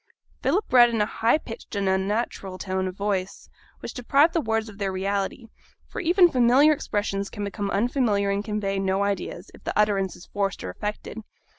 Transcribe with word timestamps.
Philip 0.41 0.65
read 0.73 0.89
in 0.89 0.99
a 0.99 1.05
high 1.05 1.37
pitched 1.37 1.75
and 1.75 1.87
unnatural 1.87 2.57
tone 2.57 2.87
of 2.87 2.95
voice, 2.97 3.49
which 3.81 3.93
deprived 3.93 4.33
the 4.33 4.41
words 4.41 4.67
of 4.67 4.79
their 4.79 4.91
reality; 4.91 5.45
for 5.87 6.01
even 6.01 6.27
familiar 6.31 6.73
expressions 6.73 7.29
can 7.29 7.43
become 7.43 7.69
unfamiliar 7.69 8.31
and 8.31 8.43
convey 8.43 8.79
no 8.79 9.03
ideas, 9.03 9.51
if 9.53 9.63
the 9.63 9.77
utterance 9.77 10.15
is 10.15 10.25
forced 10.25 10.63
or 10.63 10.71
affected. 10.71 11.19